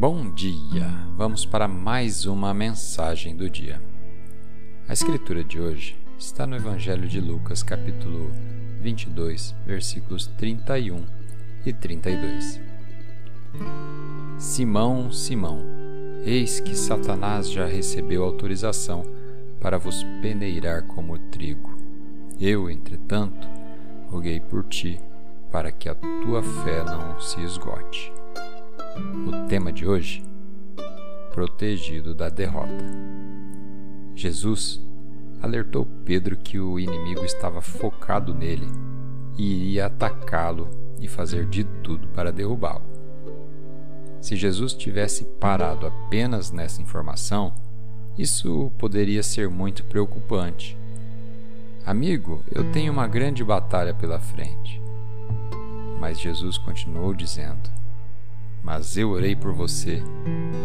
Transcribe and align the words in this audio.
Bom 0.00 0.30
dia! 0.30 0.88
Vamos 1.14 1.44
para 1.44 1.68
mais 1.68 2.24
uma 2.24 2.54
mensagem 2.54 3.36
do 3.36 3.50
dia. 3.50 3.82
A 4.88 4.94
escritura 4.94 5.44
de 5.44 5.60
hoje 5.60 5.94
está 6.18 6.46
no 6.46 6.56
Evangelho 6.56 7.06
de 7.06 7.20
Lucas, 7.20 7.62
capítulo 7.62 8.30
22, 8.80 9.54
versículos 9.66 10.26
31 10.38 11.04
e 11.66 11.72
32. 11.74 12.62
Simão, 14.38 15.12
Simão, 15.12 15.66
eis 16.24 16.60
que 16.60 16.74
Satanás 16.74 17.50
já 17.50 17.66
recebeu 17.66 18.24
autorização 18.24 19.02
para 19.60 19.76
vos 19.76 20.02
peneirar 20.22 20.82
como 20.84 21.18
trigo. 21.18 21.76
Eu, 22.40 22.70
entretanto, 22.70 23.46
roguei 24.08 24.40
por 24.40 24.64
ti, 24.64 24.98
para 25.52 25.70
que 25.70 25.90
a 25.90 25.94
tua 25.94 26.42
fé 26.42 26.82
não 26.84 27.20
se 27.20 27.38
esgote. 27.42 28.10
O 28.96 29.46
tema 29.48 29.72
de 29.72 29.86
hoje: 29.86 30.24
Protegido 31.32 32.14
da 32.14 32.28
derrota. 32.28 32.84
Jesus 34.14 34.80
alertou 35.40 35.86
Pedro 36.04 36.36
que 36.36 36.58
o 36.58 36.78
inimigo 36.78 37.24
estava 37.24 37.60
focado 37.60 38.34
nele 38.34 38.66
e 39.38 39.54
iria 39.54 39.86
atacá-lo 39.86 40.68
e 41.00 41.06
fazer 41.06 41.46
de 41.46 41.64
tudo 41.64 42.08
para 42.08 42.32
derrubá-lo. 42.32 42.82
Se 44.20 44.36
Jesus 44.36 44.74
tivesse 44.74 45.24
parado 45.38 45.86
apenas 45.86 46.50
nessa 46.50 46.82
informação, 46.82 47.54
isso 48.18 48.70
poderia 48.76 49.22
ser 49.22 49.48
muito 49.48 49.84
preocupante. 49.84 50.76
Amigo, 51.86 52.42
eu 52.52 52.70
tenho 52.72 52.92
uma 52.92 53.06
grande 53.06 53.42
batalha 53.42 53.94
pela 53.94 54.18
frente. 54.18 54.80
Mas 55.98 56.20
Jesus 56.20 56.58
continuou 56.58 57.14
dizendo: 57.14 57.70
mas 58.72 58.96
eu 58.96 59.10
orei 59.10 59.34
por 59.34 59.52
você 59.52 60.00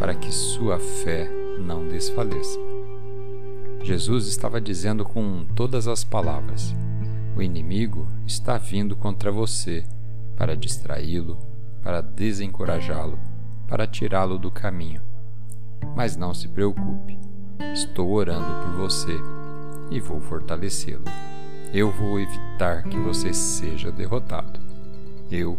para 0.00 0.12
que 0.12 0.32
sua 0.32 0.76
fé 0.80 1.30
não 1.60 1.86
desfaleça. 1.86 2.58
Jesus 3.80 4.26
estava 4.26 4.60
dizendo 4.60 5.04
com 5.04 5.46
todas 5.54 5.86
as 5.86 6.02
palavras: 6.02 6.74
o 7.36 7.40
inimigo 7.40 8.08
está 8.26 8.58
vindo 8.58 8.96
contra 8.96 9.30
você 9.30 9.84
para 10.36 10.56
distraí-lo, 10.56 11.38
para 11.80 12.00
desencorajá-lo, 12.00 13.20
para 13.68 13.86
tirá-lo 13.86 14.36
do 14.36 14.50
caminho. 14.50 15.00
Mas 15.94 16.16
não 16.16 16.34
se 16.34 16.48
preocupe, 16.48 17.16
estou 17.72 18.10
orando 18.10 18.64
por 18.64 18.88
você 18.88 19.16
e 19.92 20.00
vou 20.00 20.20
fortalecê-lo. 20.20 21.04
Eu 21.72 21.92
vou 21.92 22.18
evitar 22.18 22.82
que 22.82 22.98
você 22.98 23.32
seja 23.32 23.92
derrotado. 23.92 24.58
Eu 25.30 25.56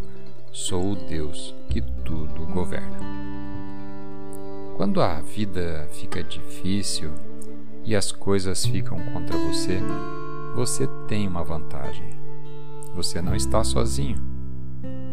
sou 0.53 0.91
o 0.91 0.95
Deus 0.95 1.53
que 1.67 1.81
tudo 1.81 2.45
governa. 2.45 2.99
Quando 4.77 5.01
a 5.01 5.19
vida 5.19 5.87
fica 5.91 6.23
difícil 6.23 7.11
e 7.83 7.95
as 7.95 8.11
coisas 8.11 8.63
ficam 8.63 8.99
contra 9.11 9.35
você, 9.35 9.79
você 10.55 10.87
tem 11.07 11.27
uma 11.27 11.43
vantagem. 11.43 12.07
Você 12.93 13.19
não 13.19 13.35
está 13.35 13.63
sozinho. 13.63 14.17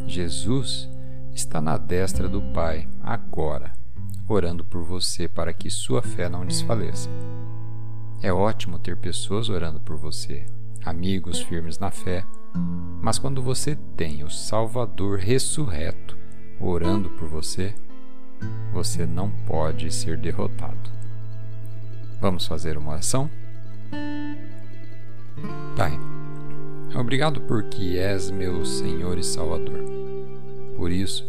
Jesus 0.06 0.90
está 1.32 1.58
na 1.58 1.78
destra 1.78 2.28
do 2.28 2.42
Pai 2.52 2.86
agora, 3.02 3.72
orando 4.28 4.62
por 4.62 4.82
você 4.82 5.26
para 5.26 5.54
que 5.54 5.70
sua 5.70 6.02
fé 6.02 6.28
não 6.28 6.44
desfaleça. 6.44 7.08
É 8.20 8.30
ótimo 8.30 8.78
ter 8.78 8.94
pessoas 8.94 9.48
orando 9.48 9.80
por 9.80 9.96
você, 9.96 10.44
amigos 10.84 11.40
firmes 11.40 11.78
na 11.78 11.90
fé 11.90 12.26
mas 13.00 13.18
quando 13.18 13.42
você 13.42 13.76
tem 13.96 14.22
o 14.24 14.30
Salvador 14.30 15.18
ressurreto 15.18 16.16
orando 16.60 17.10
por 17.10 17.28
você, 17.28 17.74
você 18.72 19.06
não 19.06 19.30
pode 19.46 19.92
ser 19.92 20.16
derrotado. 20.16 20.90
Vamos 22.20 22.46
fazer 22.46 22.76
uma 22.76 22.92
oração? 22.92 23.30
Pai, 25.76 25.98
obrigado 26.94 27.40
porque 27.42 27.96
és 27.98 28.30
meu 28.30 28.64
Senhor 28.64 29.18
e 29.18 29.24
Salvador. 29.24 29.80
Por 30.76 30.90
isso, 30.90 31.26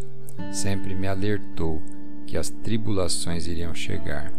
sempre 0.52 0.94
me 0.94 1.08
alertou 1.08 1.82
que 2.28 2.38
as 2.38 2.50
tribulações 2.50 3.48
iriam 3.48 3.74
chegar 3.74 4.32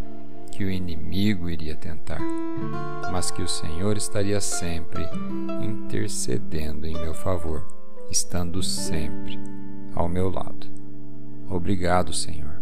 que 0.53 0.63
o 0.63 0.69
inimigo 0.69 1.49
iria 1.49 1.75
tentar, 1.75 2.21
mas 3.11 3.31
que 3.31 3.41
o 3.41 3.47
Senhor 3.47 3.97
estaria 3.97 4.39
sempre 4.39 5.03
intercedendo 5.63 6.85
em 6.85 6.93
meu 6.93 7.13
favor, 7.15 7.65
estando 8.11 8.61
sempre 8.61 9.39
ao 9.95 10.07
meu 10.07 10.29
lado. 10.29 10.67
Obrigado, 11.49 12.13
Senhor, 12.13 12.61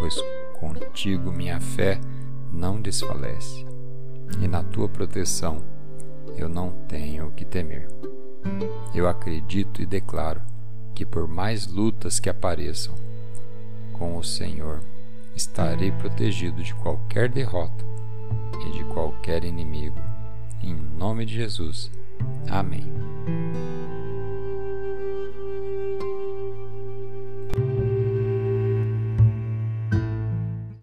pois 0.00 0.16
contigo 0.58 1.30
minha 1.30 1.60
fé 1.60 2.00
não 2.52 2.80
desfalece, 2.80 3.64
e 4.42 4.48
na 4.48 4.64
tua 4.64 4.88
proteção 4.88 5.62
eu 6.36 6.48
não 6.48 6.72
tenho 6.88 7.28
o 7.28 7.32
que 7.32 7.44
temer. 7.44 7.88
Eu 8.92 9.08
acredito 9.08 9.80
e 9.80 9.86
declaro 9.86 10.42
que 10.92 11.06
por 11.06 11.28
mais 11.28 11.68
lutas 11.68 12.18
que 12.18 12.28
apareçam, 12.28 12.94
com 13.92 14.16
o 14.16 14.24
Senhor 14.24 14.80
estarei 15.38 15.92
protegido 15.92 16.62
de 16.62 16.74
qualquer 16.74 17.28
derrota 17.28 17.84
e 18.66 18.72
de 18.72 18.84
qualquer 18.92 19.44
inimigo. 19.44 20.00
Em 20.60 20.74
nome 20.74 21.24
de 21.24 21.34
Jesus. 21.34 21.90
Amém. 22.50 22.92